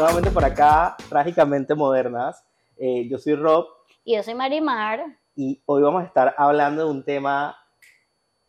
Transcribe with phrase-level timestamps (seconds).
[0.00, 2.42] nuevamente por acá, Trágicamente Modernas.
[2.78, 3.66] Eh, yo soy Rob.
[4.02, 5.04] Y yo soy Marimar.
[5.36, 7.54] Y hoy vamos a estar hablando de un tema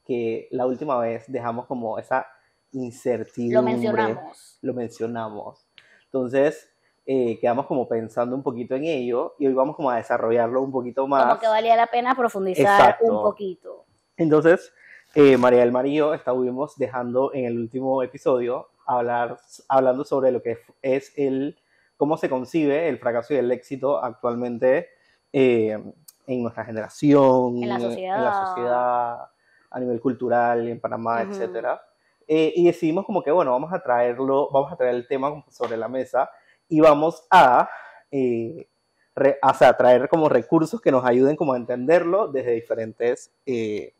[0.06, 2.26] que la última vez dejamos como esa
[2.72, 3.56] incertidumbre.
[3.56, 4.60] Lo mencionamos.
[4.62, 5.68] Lo mencionamos.
[6.06, 6.70] Entonces,
[7.06, 10.72] eh, quedamos como pensando un poquito en ello y hoy vamos como a desarrollarlo un
[10.72, 11.26] poquito más.
[11.26, 13.84] Como que valía la pena profundizar un poquito.
[14.16, 14.72] Entonces,
[15.16, 20.32] eh, María del Mar y yo estuvimos dejando en el último episodio hablar, hablando sobre
[20.32, 21.60] lo que es el,
[21.98, 24.90] cómo se concibe el fracaso y el éxito actualmente
[25.34, 25.78] eh,
[26.28, 28.18] en nuestra generación, en la, sociedad.
[28.18, 29.18] en la sociedad,
[29.70, 31.82] a nivel cultural, en Panamá, etcétera.
[32.28, 35.76] Eh, y decidimos como que, bueno, vamos a traerlo, vamos a traer el tema sobre
[35.78, 36.30] la mesa
[36.70, 37.70] y vamos a,
[38.10, 38.70] eh,
[39.78, 43.94] traer como recursos que nos ayuden como a entenderlo desde diferentes eh,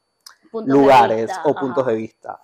[0.54, 2.42] lugares o puntos de vista.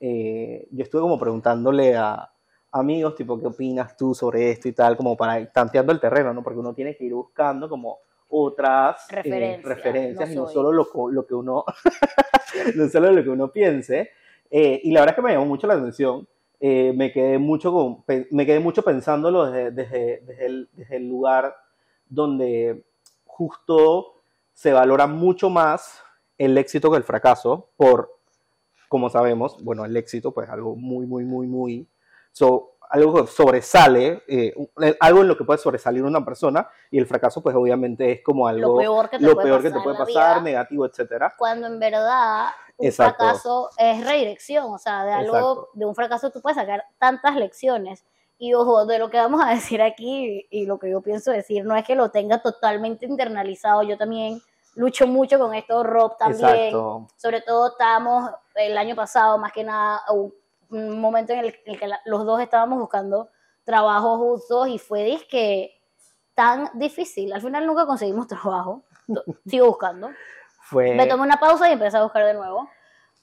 [0.00, 2.30] Eh, yo estuve como preguntándole a
[2.72, 4.96] amigos, tipo, ¿qué opinas tú sobre esto y tal?
[4.96, 6.42] Como para ir tanteando el terreno, ¿no?
[6.42, 11.26] Porque uno tiene que ir buscando como otras eh, referencias, y no solo lo, lo,
[11.26, 11.64] que uno,
[12.74, 14.10] no solo lo que uno piense.
[14.50, 16.26] Eh, y la verdad es que me llamó mucho la atención.
[16.60, 21.54] me, quedé mucho con, me quedé mucho pensándolo desde, desde, desde, el, desde el lugar
[22.08, 22.84] donde
[23.24, 24.14] justo
[24.52, 26.02] se valora mucho más
[26.38, 28.16] el éxito que el fracaso por,
[28.88, 31.88] como sabemos, bueno, el éxito pues algo muy, muy, muy, muy,
[32.32, 34.54] so, algo que sobresale, eh,
[35.00, 38.46] algo en lo que puede sobresalir una persona y el fracaso pues obviamente es como
[38.46, 39.18] algo lo peor que
[39.70, 41.34] te puede, pasar, negativo, etcétera.
[41.36, 46.40] Cuando en verdad un fracaso es redirección, o sea, de algo, de un fracaso tú
[46.40, 48.04] puedes sacar tantas lecciones.
[48.36, 51.64] Y ojo, de lo que vamos a decir aquí y lo que yo pienso decir,
[51.64, 54.40] no es que lo tenga totalmente internalizado, yo también
[54.74, 56.72] lucho mucho con esto, Rob también.
[57.16, 60.00] Sobre todo estábamos el año pasado, más que nada,
[60.70, 63.30] un momento en el, que los dos estábamos buscando
[63.64, 65.80] trabajo justos y fue que
[66.34, 67.32] tan difícil.
[67.32, 68.82] Al final nunca conseguimos trabajo.
[69.46, 70.10] Sigo buscando.
[70.60, 70.94] Fue...
[70.94, 72.68] Me tomé una pausa y empecé a buscar de nuevo.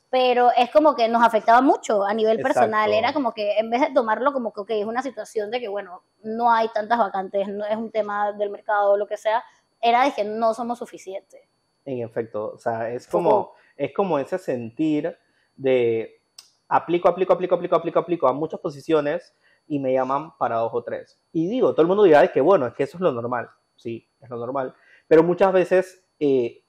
[0.09, 2.91] Pero es como que nos afectaba mucho a nivel personal.
[2.91, 5.69] Era como que en vez de tomarlo como que okay, es una situación de que,
[5.69, 9.41] bueno, no hay tantas vacantes, no es un tema del mercado o lo que sea,
[9.81, 11.41] era de que no somos suficientes.
[11.85, 15.17] En efecto, o sea, es como, es como ese sentir
[15.55, 16.21] de
[16.67, 19.35] aplico, aplico, aplico, aplico, aplico, aplico a muchas posiciones
[19.67, 21.19] y me llaman para dos o tres.
[21.31, 24.07] Y digo, todo el mundo dirá que bueno, es que eso es lo normal, sí,
[24.19, 24.75] es lo normal,
[25.07, 26.63] pero muchas veces eh,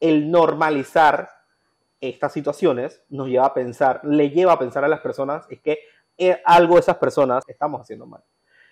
[0.00, 1.28] el normalizar
[2.00, 5.80] estas situaciones nos lleva a pensar, le lleva a pensar a las personas, es que
[6.16, 8.22] eh, algo esas personas estamos haciendo mal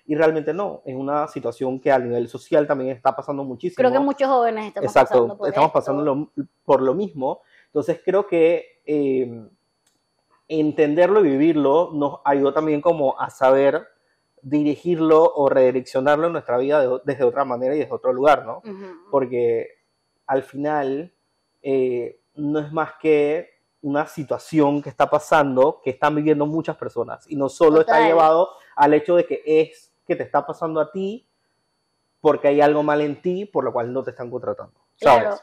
[0.07, 0.83] y realmente no.
[0.85, 3.77] Es una situación que a nivel social también está pasando muchísimo.
[3.77, 6.33] Creo que muchos jóvenes estamos pasando por estamos pasando
[6.65, 7.41] por lo mismo.
[7.67, 9.49] Entonces creo que eh,
[10.49, 13.87] entenderlo y vivirlo nos ayudó también como a saber
[14.43, 18.63] dirigirlo o redireccionarlo en nuestra vida desde otra manera y desde otro lugar, ¿no?
[19.11, 19.69] Porque
[20.27, 21.15] al final
[21.63, 23.49] eh, no es más que
[23.81, 28.51] una situación que está pasando, que están viviendo muchas personas y no solo está llevado
[28.77, 31.27] al hecho de que es que te está pasando a ti
[32.21, 34.85] porque hay algo mal en ti por lo cual no te están contratando.
[34.97, 35.41] ¿sabes?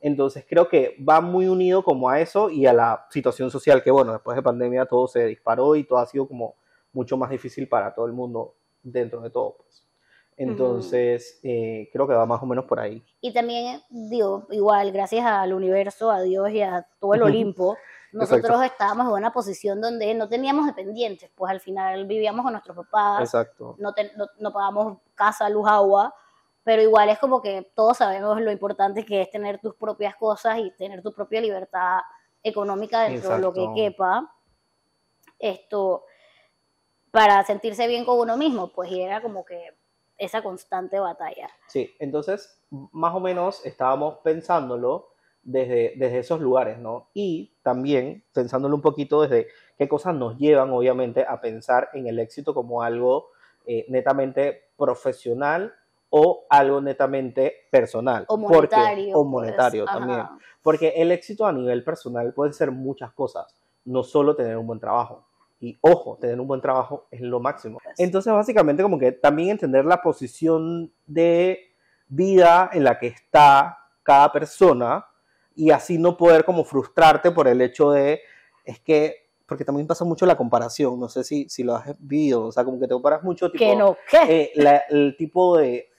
[0.00, 3.90] Entonces creo que va muy unido como a eso y a la situación social que,
[3.90, 6.56] bueno, después de pandemia todo se disparó y todo ha sido como
[6.92, 9.56] mucho más difícil para todo el mundo dentro de todo.
[9.56, 9.86] Pues.
[10.36, 13.02] Entonces, eh, creo que va más o menos por ahí.
[13.20, 17.76] Y también, digo, igual, gracias al universo, a Dios y a todo el Olimpo,
[18.14, 22.76] nosotros estábamos en una posición donde no teníamos dependientes, pues al final vivíamos con nuestros
[22.76, 23.74] papás, Exacto.
[23.78, 23.92] No,
[24.38, 26.14] no, pagamos casa, luz, agua,
[26.62, 30.58] pero igual es como que todos sabemos lo importante que es tener tus propias cosas
[30.58, 31.98] y tener tu propia libertad
[32.42, 34.32] económica dentro de lo que quepa.
[35.38, 36.04] Esto,
[37.10, 39.76] para sentirse bien con uno mismo, pues y era como que
[40.16, 41.48] esa constante batalla.
[41.66, 45.13] Sí, entonces más o menos estábamos pensándolo
[45.44, 47.08] desde, desde esos lugares, ¿no?
[47.14, 52.18] Y también pensándolo un poquito desde qué cosas nos llevan, obviamente, a pensar en el
[52.18, 53.28] éxito como algo
[53.66, 55.74] eh, netamente profesional
[56.10, 58.24] o algo netamente personal.
[58.28, 59.16] O monetario.
[59.18, 60.22] o monetario también.
[60.62, 63.54] Porque el éxito a nivel personal puede ser muchas cosas,
[63.84, 65.26] no solo tener un buen trabajo.
[65.60, 67.80] Y ojo, tener un buen trabajo es lo máximo.
[67.96, 71.58] Entonces, básicamente, como que también entender la posición de
[72.06, 75.06] vida en la que está cada persona
[75.54, 78.20] y así no poder como frustrarte por el hecho de,
[78.64, 82.46] es que, porque también pasa mucho la comparación, no sé si, si lo has visto,
[82.46, 83.96] o sea, como que te comparas mucho, tipo, ¿Qué no?
[84.10, 84.52] ¿Qué?
[84.56, 85.90] Eh, el tipo de,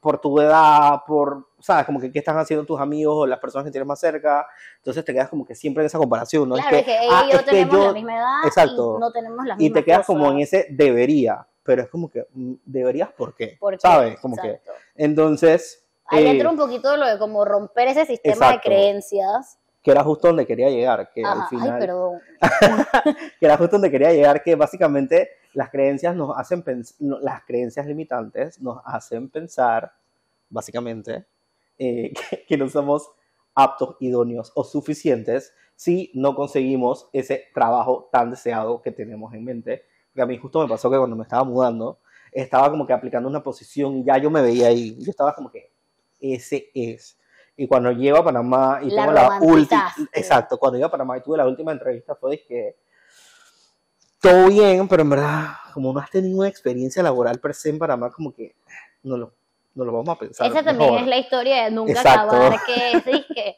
[0.00, 1.84] por tu edad, por, ¿sabes?
[1.84, 4.46] Como que qué están haciendo tus amigos o las personas que tienes más cerca.
[4.76, 6.54] Entonces te quedas como que siempre en esa comparación, ¿no?
[6.54, 9.84] Claro, es que, ah, ellos tenemos la misma edad y no tenemos las Y te
[9.84, 11.46] quedas como en ese debería.
[11.62, 13.58] pero es como que mm, deberías, ¿por qué?
[13.78, 14.18] ¿Sabes?
[14.20, 14.60] Como que,
[14.94, 15.84] entonces...
[16.08, 19.58] Ahí eh, entra un poquito lo de como romper ese sistema de creencias.
[19.82, 21.74] Que era justo donde quería llegar, que al final...
[21.74, 22.20] Ay, perdón.
[23.40, 26.64] que era justo donde quería llegar, que básicamente las creencias nos hacen
[26.98, 29.92] las creencias limitantes nos hacen pensar,
[30.50, 31.24] básicamente,
[31.78, 32.12] eh,
[32.48, 33.10] que no somos
[33.54, 39.84] aptos, idóneos o suficientes si no conseguimos ese trabajo tan deseado que tenemos en mente.
[40.08, 41.98] Porque a mí justo me pasó que cuando me estaba mudando,
[42.32, 44.96] estaba como que aplicando una posición y ya yo me veía ahí.
[44.98, 45.70] Yo estaba como que,
[46.20, 47.18] ese es.
[47.56, 51.22] Y cuando llego a Panamá y tengo la última, exacto, cuando llego a Panamá y
[51.22, 52.76] tuve la última entrevista fue que
[54.20, 57.78] todo bien, pero en verdad, como no has tenido una experiencia laboral per se en
[57.78, 58.54] Panamá, como que
[59.02, 59.32] no lo,
[59.74, 60.46] no lo vamos a pensar.
[60.46, 63.56] Esa también es la historia de nunca acabar, que es que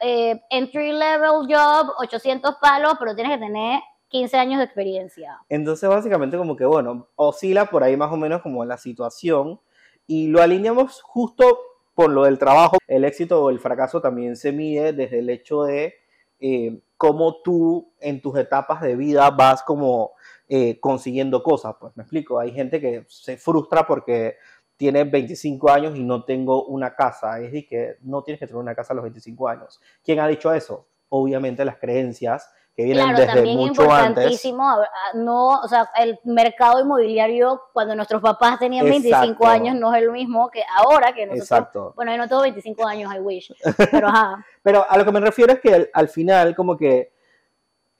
[0.00, 5.38] eh, entry level job, 800 palos, pero tienes que tener 15 años de experiencia.
[5.48, 9.60] Entonces, básicamente, como que, bueno, oscila por ahí más o menos como la situación
[10.06, 11.69] y lo alineamos justo
[12.00, 12.78] por lo del trabajo.
[12.86, 15.96] El éxito o el fracaso también se mide desde el hecho de
[16.40, 20.12] eh, cómo tú en tus etapas de vida vas como
[20.48, 21.74] eh, consiguiendo cosas.
[21.78, 24.36] Pues me explico, hay gente que se frustra porque
[24.78, 27.36] tiene 25 años y no tengo una casa.
[27.36, 29.78] Es decir, que no tienes que tener una casa a los 25 años.
[30.02, 30.86] ¿Quién ha dicho eso?
[31.10, 34.76] Obviamente las creencias que vienen claro, desde también mucho importantísimo,
[35.14, 40.10] No, o sea, el mercado inmobiliario cuando nuestros papás tenían 25 años no es el
[40.10, 41.42] mismo que ahora que nosotros.
[41.42, 41.92] Exacto.
[41.94, 43.52] Bueno, yo no tengo 25 años, I wish.
[43.90, 44.44] Pero ajá.
[44.62, 47.12] pero a lo que me refiero es que al final, como que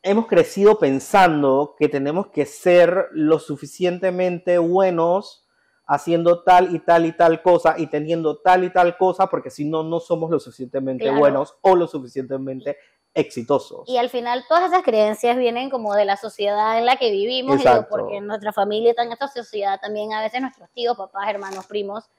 [0.03, 5.47] hemos crecido pensando que tenemos que ser lo suficientemente buenos
[5.87, 9.65] haciendo tal y tal y tal cosa y teniendo tal y tal cosa, porque si
[9.65, 12.79] no, no somos lo suficientemente buenos o lo suficientemente
[13.15, 13.89] exitosos.
[13.89, 17.61] Y al final todas esas creencias vienen como de la sociedad en la que vivimos,
[17.61, 21.67] y porque nuestra familia está en esta sociedad también, a veces nuestros tíos, papás, hermanos,
[21.67, 22.11] primos,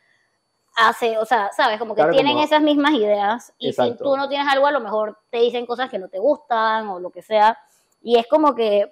[0.76, 4.48] hace, o sea, sabes, como que tienen esas mismas ideas y si tú no tienes
[4.52, 7.58] algo, a lo mejor te dicen cosas que no te gustan o lo que sea.
[8.02, 8.92] Y es como que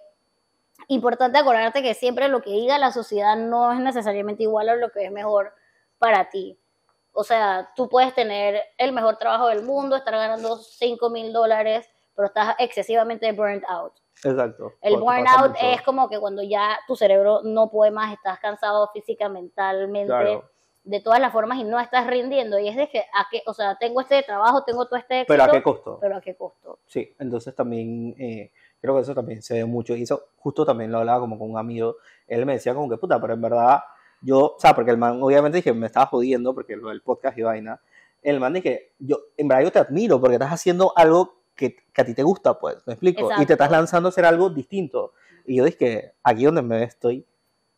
[0.88, 4.92] importante acordarte que siempre lo que diga la sociedad no es necesariamente igual a lo
[4.92, 5.54] que es mejor
[5.98, 6.59] para ti.
[7.20, 11.86] O sea, tú puedes tener el mejor trabajo del mundo, estar ganando 5 mil dólares,
[12.16, 13.92] pero estás excesivamente burnt out.
[14.24, 14.72] Exacto.
[14.82, 19.28] El burnout es como que cuando ya tu cerebro no puede más, estás cansado física,
[19.28, 20.42] mentalmente,
[20.86, 22.58] de todas las formas y no estás rindiendo.
[22.58, 25.34] Y es de que, a qué, o sea, tengo este trabajo, tengo todo este éxito.
[25.34, 25.98] Pero a qué costo.
[26.00, 26.80] Pero a qué costo.
[26.86, 29.94] Sí, entonces también eh, creo que eso también se ve mucho.
[29.94, 31.98] Y eso justo también lo hablaba como con un amigo.
[32.28, 33.82] Él me decía como que, puta, pero en verdad,
[34.22, 37.38] yo, o sea, porque el man, obviamente dije, me estaba jodiendo porque lo del podcast
[37.38, 37.80] y vaina.
[38.22, 42.02] El man dije, yo, en verdad yo te admiro porque estás haciendo algo que, que
[42.02, 43.30] a ti te gusta, pues, me explico.
[43.40, 45.14] Y te estás lanzando a hacer algo distinto.
[45.46, 47.26] Y yo dije, aquí donde me estoy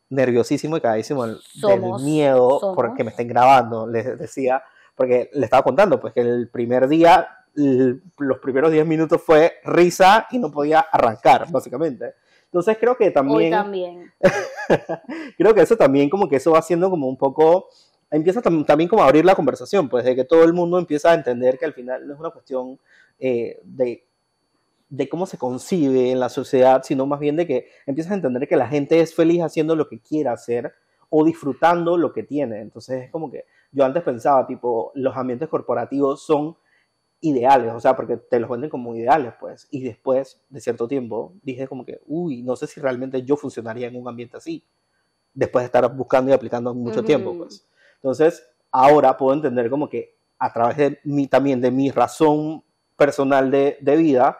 [0.10, 1.40] nerviosísimo y cagadísimo del,
[2.04, 4.62] miedo porque me estén grabando, les decía,
[4.96, 10.28] porque le estaba contando, pues que el primer día los primeros 10 minutos fue risa
[10.32, 12.16] y no podía arrancar, básicamente.
[12.52, 13.50] Entonces creo que también...
[13.50, 14.14] también.
[15.38, 17.70] creo que eso también como que eso va haciendo como un poco...
[18.10, 21.14] Empieza también como a abrir la conversación, pues de que todo el mundo empieza a
[21.14, 22.78] entender que al final no es una cuestión
[23.20, 24.06] eh, de,
[24.90, 28.50] de cómo se concibe en la sociedad, sino más bien de que empiezas a entender
[28.50, 30.74] que la gente es feliz haciendo lo que quiera hacer
[31.10, 32.60] o disfrutando lo que tiene.
[32.60, 36.58] Entonces es como que yo antes pensaba, tipo, los ambientes corporativos son
[37.22, 39.68] ideales, o sea, porque te los venden como ideales, pues.
[39.72, 43.88] Y después de cierto tiempo dije como que, uy, no sé si realmente yo funcionaría
[43.88, 44.64] en un ambiente así,
[45.34, 47.68] después de estar buscando y aplicando mucho tiempo, pues.
[47.96, 52.64] Entonces, ahora puedo entender como que a través de mí también, de mi razón
[52.98, 54.38] personal de, de vida,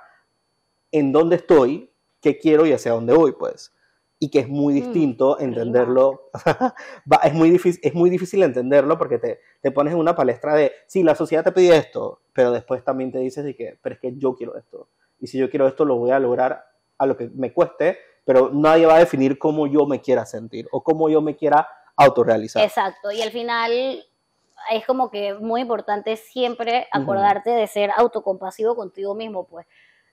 [0.92, 3.72] en dónde estoy, qué quiero y hacia dónde voy, pues
[4.24, 6.30] y que es muy mm, distinto entenderlo.
[7.24, 10.72] es, muy difícil, es muy difícil entenderlo porque te, te, pones en una palestra de,
[10.86, 14.00] sí, la sociedad te pide esto, pero después también te dices de que, pero es
[14.00, 14.88] que yo quiero esto.
[15.20, 16.64] Y si yo quiero esto, lo voy a lograr
[17.00, 20.68] a lo que me cueste, pero nadie va a definir cómo yo me quiera sentir
[20.72, 22.64] o cómo yo me quiera autorrealizar.
[22.64, 24.06] Exacto, y al final
[24.70, 29.66] es como que muy importante siempre acordarte de ser autocompasivo contigo mismo, pues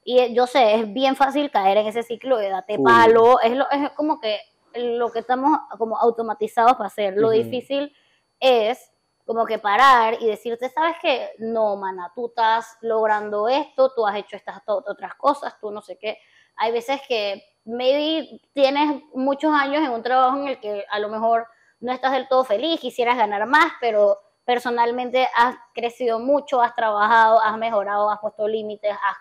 [0.04, 3.70] y yo sé, es bien fácil caer en ese ciclo de date palo, es, lo,
[3.70, 4.40] es como que
[4.74, 7.14] lo que estamos como automatizados para hacer.
[7.16, 7.94] Lo difícil
[8.40, 8.90] es
[9.26, 11.32] como que parar y decirte, ¿sabes qué?
[11.38, 15.98] No, mana, tú estás logrando esto, tú has hecho estas otras cosas, tú no sé
[15.98, 16.18] qué.
[16.56, 21.10] Hay veces que maybe tienes muchos años en un trabajo en el que a lo
[21.10, 21.46] mejor
[21.80, 27.38] no estás del todo feliz, quisieras ganar más, pero personalmente has crecido mucho, has trabajado,
[27.42, 29.16] has mejorado, has puesto límites, has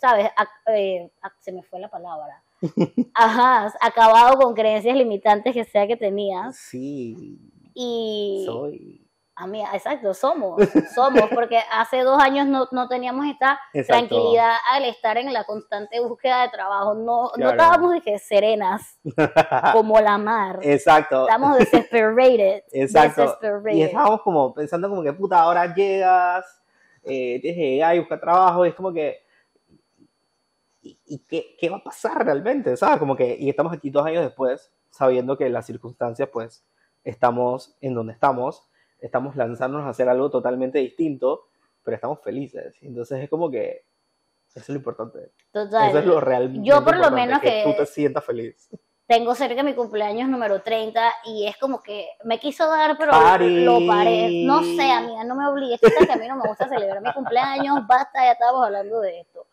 [0.00, 0.30] ¿sabes?
[0.68, 2.42] Eh, se me fue la palabra.
[3.14, 6.56] Ajá, acabado con creencias limitantes que sea que tenías.
[6.56, 7.38] Sí.
[7.74, 8.42] Y...
[8.46, 9.06] Soy.
[9.36, 10.60] A mí, exacto, somos,
[10.94, 15.98] somos, porque hace dos años no, no teníamos esta tranquilidad al estar en la constante
[15.98, 16.92] búsqueda de trabajo.
[16.92, 18.98] No, no estábamos dije, serenas,
[19.72, 20.58] como la mar.
[20.60, 21.22] Exacto.
[21.22, 22.64] Estábamos desesperated.
[22.72, 23.38] Exacto.
[23.72, 26.44] Y estábamos como pensando como que, puta, ahora llegas,
[27.04, 29.22] eh, tienes que llegar y buscar trabajo, y es como que,
[30.82, 32.76] ¿y, qué, qué, va a pasar realmente?
[32.76, 32.98] ¿Sabes?
[32.98, 36.64] Como que, y estamos aquí dos años después, sabiendo que las circunstancias, pues,
[37.04, 38.70] estamos en donde estamos
[39.00, 41.48] estamos lanzándonos a hacer algo totalmente distinto,
[41.82, 42.76] pero estamos felices.
[42.82, 43.84] Entonces es como que
[44.48, 45.32] eso es lo importante.
[45.52, 45.88] Total.
[45.88, 48.68] Eso es lo realmente Yo por lo menos que, tú te sientas feliz.
[49.06, 53.86] Tengo cerca mi cumpleaños número 30 y es como que me quiso dar, pero lo
[53.86, 54.44] paré.
[54.44, 55.80] No sé, amiga, no me obligues.
[55.80, 59.46] que a mí no me gusta celebrar mi cumpleaños, basta, ya estábamos hablando de esto.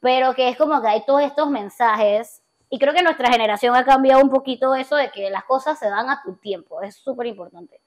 [0.00, 3.84] Pero que es como que hay todos estos mensajes y creo que nuestra generación ha
[3.84, 6.80] cambiado un poquito eso de que las cosas se dan a tu tiempo.
[6.82, 7.80] Es súper importante.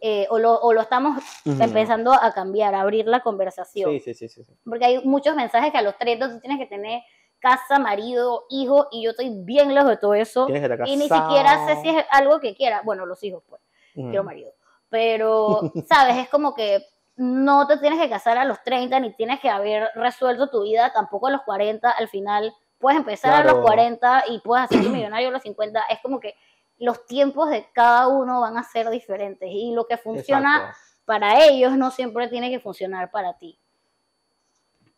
[0.00, 3.90] Eh, o, lo, o, lo, estamos empezando a cambiar, a abrir la conversación.
[4.00, 7.02] Sí, sí, sí, Porque hay muchos mensajes que a los 30 tú tienes que tener
[7.38, 10.48] casa, marido, hijo, y yo estoy bien lejos de todo eso.
[10.86, 12.80] Y ni siquiera sé si es algo que quiera.
[12.82, 13.60] Bueno, los hijos, pues.
[13.94, 14.52] Quiero marido.
[14.88, 16.16] Pero, ¿sabes?
[16.16, 16.84] Es como que
[17.16, 20.92] no te tienes que casar a los 30, ni tienes que haber resuelto tu vida
[20.92, 21.90] tampoco a los 40.
[21.90, 25.80] Al final, puedes empezar a los 40 y puedes hacer tu millonario a los 50.
[25.90, 26.34] Es como que
[26.78, 31.76] los tiempos de cada uno van a ser diferentes y lo que funciona para ellos
[31.76, 33.58] no siempre tiene que funcionar para ti.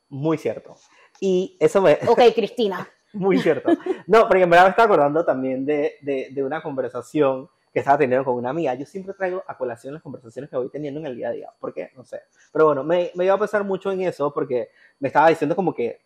[0.09, 0.77] Muy cierto.
[1.21, 1.99] Y eso me...
[2.07, 2.89] Ok, Cristina.
[3.13, 3.71] Muy cierto.
[4.07, 8.25] No, porque en verdad me estaba acordando también de, de, una conversación que estaba teniendo
[8.25, 8.73] con una amiga.
[8.73, 11.51] Yo siempre traigo a colación las conversaciones que voy teniendo en el día a día.
[11.61, 11.91] ¿Por qué?
[11.95, 12.23] No sé.
[12.51, 15.75] Pero bueno, me, me iba a pensar mucho en eso porque me estaba diciendo como
[15.75, 16.01] que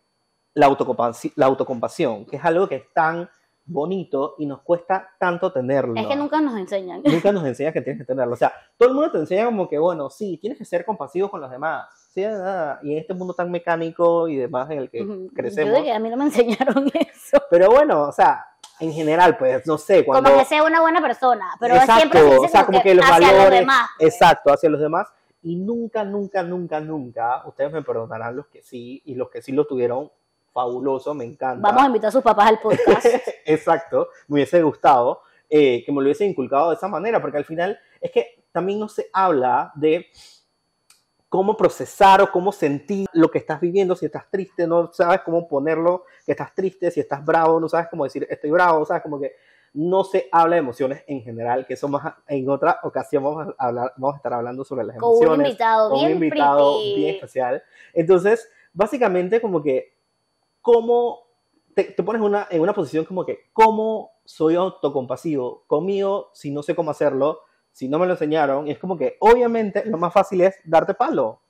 [0.53, 3.29] la autocompasión, la autocompasión que es algo que es tan
[3.63, 5.95] bonito y nos cuesta tanto tenerlo.
[5.95, 7.03] Es que nunca nos enseñan.
[7.05, 8.33] Nunca nos enseñan que tienes que tenerlo.
[8.33, 11.31] O sea, todo el mundo te enseña como que, bueno, sí, tienes que ser compasivo
[11.31, 11.87] con los demás.
[12.13, 15.77] Sí, y en este mundo tan mecánico y demás en el que crecemos.
[15.77, 17.41] Yo que a mí no me enseñaron eso.
[17.49, 18.45] Pero bueno, o sea,
[18.81, 20.03] en general, pues, no sé.
[20.03, 20.29] Cuando...
[20.29, 23.27] Como que sea una buena persona, pero siempre se o sea, como que, los hacia
[23.27, 23.89] valores, los demás.
[23.97, 24.13] Pues.
[24.13, 25.07] Exacto, hacia los demás.
[25.43, 29.51] Y nunca, nunca, nunca, nunca, ustedes me perdonarán los que sí, y los que sí
[29.51, 30.11] lo tuvieron
[30.51, 31.67] fabuloso, me encanta.
[31.67, 33.05] Vamos a invitar a sus papás al podcast.
[33.45, 37.45] Exacto, me hubiese gustado eh, que me lo hubiese inculcado de esa manera, porque al
[37.45, 40.07] final es que también no se habla de
[41.31, 45.47] cómo procesar o cómo sentir lo que estás viviendo, si estás triste, no sabes cómo
[45.47, 49.17] ponerlo, que estás triste, si estás bravo, no sabes cómo decir estoy bravo, sabes como
[49.17, 49.35] que
[49.73, 53.65] no se habla de emociones en general, que eso más en otra ocasión vamos a
[53.65, 55.29] hablar, vamos a estar hablando sobre las emociones.
[55.29, 57.63] Con un invitado, con bien, un invitado bien especial.
[57.93, 59.95] Entonces, básicamente como que
[60.59, 61.27] cómo
[61.73, 66.75] te, pones una, en una posición como que, ¿cómo soy autocompasivo conmigo si no sé
[66.75, 67.39] cómo hacerlo?
[67.71, 70.93] Si no me lo enseñaron, y es como que obviamente lo más fácil es darte
[70.93, 71.41] palo,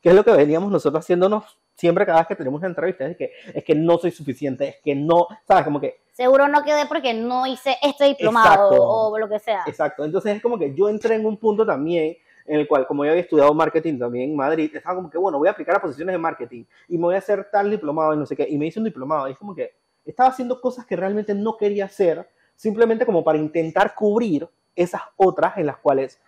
[0.00, 3.16] que es lo que veníamos nosotros haciéndonos siempre cada vez que tenemos una entrevista, es
[3.16, 5.64] que, es que no soy suficiente, es que no, ¿sabes?
[5.64, 6.02] Como que...
[6.12, 9.62] Seguro no quedé porque no hice este diplomado o lo que sea.
[9.66, 12.16] Exacto, entonces es como que yo entré en un punto también
[12.46, 15.38] en el cual, como yo había estudiado marketing también en Madrid, estaba como que, bueno,
[15.38, 18.18] voy a aplicar a posiciones de marketing y me voy a hacer tal diplomado y
[18.18, 20.84] no sé qué, y me hice un diplomado, y es como que estaba haciendo cosas
[20.84, 26.20] que realmente no quería hacer, simplemente como para intentar cubrir esas otras en las cuales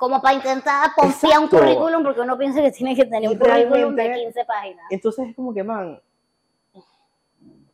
[0.00, 3.94] como para intentar confiar un currículum porque uno piensa que tiene que tener un currículum
[3.94, 4.86] de 15 páginas.
[4.88, 6.00] Entonces es como que, man,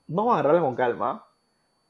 [0.08, 1.24] vamos a agarrarla con calma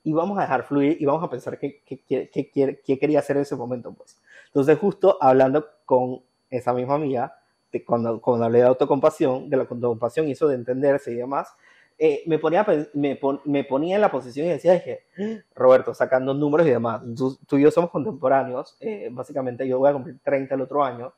[0.02, 3.36] y vamos a dejar fluir y vamos a pensar qué, qué, qué, qué quería hacer
[3.36, 4.20] en ese momento, pues.
[4.48, 7.40] Entonces, justo hablando con esa misma amiga,
[7.72, 11.54] de cuando, cuando hablé de autocompasión, de la autocompasión y eso de entenderse y demás,
[11.98, 15.06] eh, me, ponía, me, me, ponía en la posición y decía, dije,
[15.54, 19.94] Roberto, sacando números y demás, tú, y yo somos contemporáneos, eh, básicamente yo voy a
[19.94, 21.14] cumplir 30 el otro año,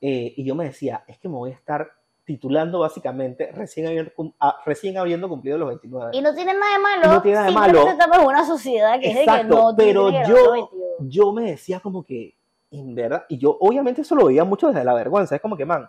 [0.00, 1.92] eh, y yo me decía, es que me voy a estar
[2.24, 6.10] titulando básicamente recién, habiendo, ah, recién habiendo cumplido los 29.
[6.12, 7.14] Y no tiene nada de malo.
[7.14, 7.88] No tiene nada de malo.
[7.88, 12.04] estamos en una sociedad que es de que no pero yo, yo me decía como
[12.04, 12.34] que,
[12.72, 15.64] en verdad, y yo obviamente eso lo veía mucho desde la vergüenza, es como que,
[15.64, 15.88] man,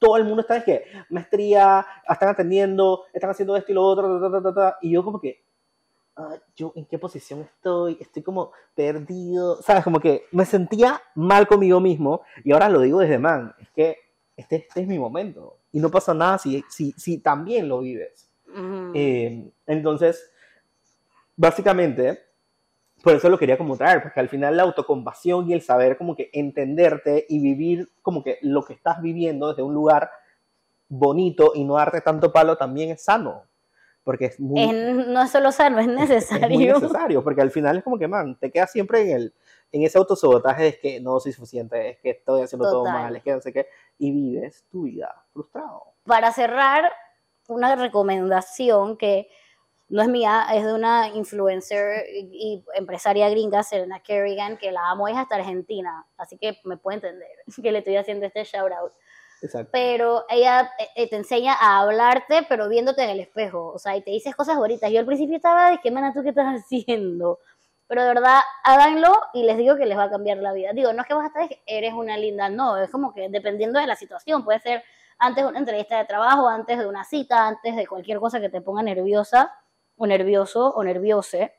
[0.00, 4.76] todo el mundo está, es que, maestría, están atendiendo, están haciendo esto y lo otro,
[4.80, 5.44] y yo como que,
[6.16, 11.46] ah, yo en qué posición estoy, estoy como perdido, sabes, como que me sentía mal
[11.46, 13.98] conmigo mismo, y ahora lo digo desde, man, es que
[14.36, 18.26] este, este es mi momento, y no pasa nada si, si, si también lo vives.
[18.94, 20.32] Eh, entonces,
[21.36, 22.29] básicamente,
[23.02, 26.14] por eso lo quería como traer, porque al final la autocompasión y el saber como
[26.14, 30.10] que entenderte y vivir como que lo que estás viviendo desde un lugar
[30.88, 33.44] bonito y no darte tanto palo también es sano.
[34.02, 34.66] Porque es muy...
[34.72, 36.76] no es solo sano, es necesario.
[36.76, 39.34] Es, necesario, porque al final es como que, man, te quedas siempre en el
[39.72, 43.22] en ese autosabotaje es que no soy suficiente, es que estoy haciendo todo mal, es
[43.22, 45.84] que no sé qué, y vives tu vida frustrado.
[46.04, 46.90] Para cerrar,
[47.48, 49.28] una recomendación que
[49.90, 55.08] no es mía, es de una influencer y empresaria gringa, Serena Kerrigan, que la amo,
[55.08, 57.28] es hasta Argentina, así que me puede entender
[57.62, 58.92] que le estoy haciendo este shout out.
[59.42, 59.70] Exacto.
[59.72, 64.02] Pero ella eh, te enseña a hablarte, pero viéndote en el espejo, o sea, y
[64.02, 64.92] te dices cosas bonitas.
[64.92, 67.40] Yo al principio estaba de, ¿qué mana tú qué estás haciendo?
[67.88, 70.72] Pero de verdad, háganlo y les digo que les va a cambiar la vida.
[70.72, 73.80] Digo, no es que vas a estar, eres una linda, no, es como que dependiendo
[73.80, 74.84] de la situación, puede ser
[75.18, 78.50] antes de una entrevista de trabajo, antes de una cita, antes de cualquier cosa que
[78.50, 79.52] te ponga nerviosa
[80.00, 81.54] o nervioso o nerviose,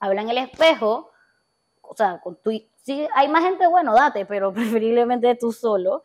[0.00, 1.12] habla en el espejo,
[1.82, 2.50] o sea, con tu,
[2.82, 6.02] si hay más gente, bueno, date, pero preferiblemente tú solo.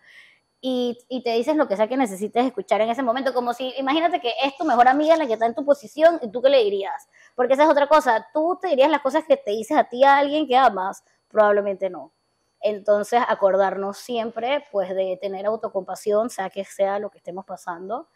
[0.63, 3.73] Y, y, te dices lo que sea que necesites escuchar en ese momento, como si,
[3.79, 6.49] imagínate que es tu mejor amiga la que está en tu posición y tú qué
[6.49, 8.27] le dirías, porque esa es otra cosa.
[8.31, 11.89] Tú te dirías las cosas que te dices a ti a alguien que amas, probablemente
[11.89, 12.11] no.
[12.59, 18.07] Entonces, acordarnos siempre, pues, de tener autocompasión, sea que sea lo que estemos pasando,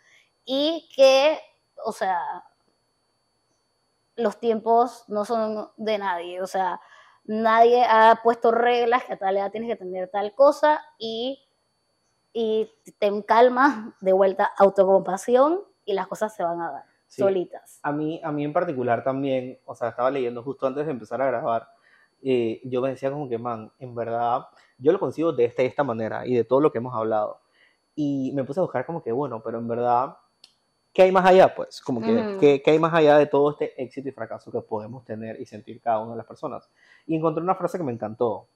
[0.45, 1.39] y que,
[1.84, 2.22] o sea,
[4.15, 6.79] los tiempos no son de nadie, o sea,
[7.25, 11.43] nadie ha puesto reglas que a tal edad tienes que tener tal cosa y,
[12.34, 17.79] y ten calma, de vuelta autocompasión y las cosas se van a dar solitas.
[17.84, 21.22] A mí, a mí en particular también, o sea, estaba leyendo justo antes de empezar
[21.22, 21.67] a grabar,
[22.22, 25.67] eh, yo me decía como que, man, en verdad, yo lo consigo de esta y
[25.67, 27.41] esta manera y de todo lo que hemos hablado.
[27.93, 30.17] Y me puse a buscar como que, bueno, pero en verdad,
[30.95, 31.53] ¿qué hay más allá?
[31.53, 35.03] Pues, como que, ¿qué, hay más allá de todo este éxito y fracaso que podemos
[35.03, 36.69] tener y sentir cada una de las personas?
[37.05, 38.47] Y encontré una frase que me encantó,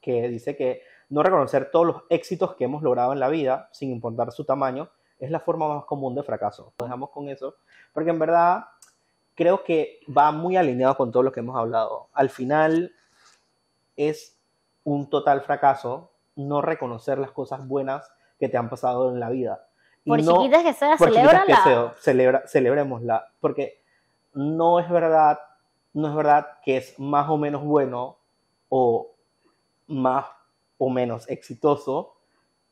[0.00, 3.90] que dice que no reconocer todos los éxitos que hemos logrado en la vida, sin
[3.90, 6.72] importar su tamaño, es la forma más común de fracaso.
[6.80, 7.56] dejamos con eso,
[7.92, 8.66] porque en verdad
[9.34, 12.08] creo que va muy alineado con todo lo que hemos hablado.
[12.12, 12.94] Al final
[13.96, 14.38] es
[14.84, 19.66] un total fracaso no reconocer las cosas buenas que te han pasado en la vida.
[20.04, 21.94] Por chiquitas que sean, celébrala.
[21.98, 23.82] celebra, celebrémosla, porque
[24.34, 25.38] no es verdad,
[25.92, 28.18] no es verdad que es más o menos bueno
[28.68, 29.10] o
[29.86, 30.26] más
[30.78, 32.14] o menos exitoso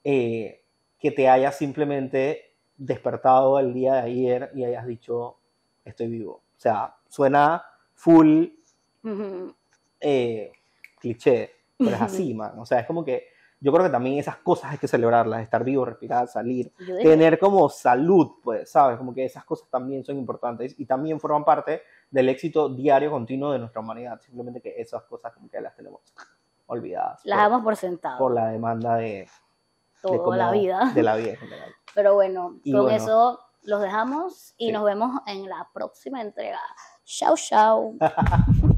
[0.05, 0.63] eh,
[0.99, 5.37] que te hayas simplemente despertado el día de ayer y hayas dicho,
[5.85, 6.33] estoy vivo.
[6.33, 7.65] O sea, suena
[7.95, 8.47] full
[10.01, 10.53] eh,
[11.01, 12.59] cliché, pero es así, man.
[12.59, 13.29] O sea, es como que
[13.61, 17.69] yo creo que también esas cosas hay que celebrarlas, estar vivo, respirar, salir, tener como
[17.69, 18.99] salud, pues, ¿sabes?
[18.99, 23.53] Como que esas cosas también son importantes y también forman parte del éxito diario continuo
[23.53, 24.21] de nuestra humanidad.
[24.21, 26.01] Simplemente que esas cosas como que las tenemos
[26.67, 27.21] olvidadas.
[27.25, 28.19] Las damos por sentado.
[28.19, 29.29] Por la demanda de,
[30.03, 30.93] toda la vida.
[30.95, 31.73] De la vida en general.
[31.95, 36.61] Pero bueno, con eso los dejamos y nos vemos en la próxima entrega.
[37.05, 37.95] Chao, chao.